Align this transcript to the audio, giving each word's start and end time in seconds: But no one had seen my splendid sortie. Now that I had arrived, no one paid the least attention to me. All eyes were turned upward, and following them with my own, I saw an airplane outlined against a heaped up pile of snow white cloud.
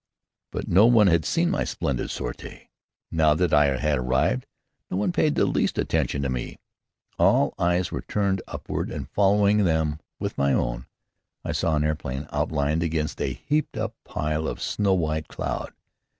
But 0.51 0.67
no 0.67 0.87
one 0.87 1.05
had 1.05 1.25
seen 1.25 1.51
my 1.51 1.63
splendid 1.63 2.09
sortie. 2.09 2.71
Now 3.11 3.35
that 3.35 3.53
I 3.53 3.65
had 3.65 3.99
arrived, 3.99 4.47
no 4.89 4.97
one 4.97 5.11
paid 5.11 5.35
the 5.35 5.45
least 5.45 5.77
attention 5.77 6.23
to 6.23 6.27
me. 6.29 6.57
All 7.19 7.53
eyes 7.59 7.91
were 7.91 8.01
turned 8.01 8.41
upward, 8.47 8.89
and 8.89 9.07
following 9.11 9.63
them 9.63 9.99
with 10.19 10.39
my 10.39 10.53
own, 10.53 10.87
I 11.45 11.51
saw 11.51 11.75
an 11.75 11.83
airplane 11.83 12.27
outlined 12.31 12.81
against 12.81 13.21
a 13.21 13.33
heaped 13.33 13.77
up 13.77 13.93
pile 14.03 14.47
of 14.47 14.59
snow 14.59 14.95
white 14.95 15.27
cloud. 15.27 15.71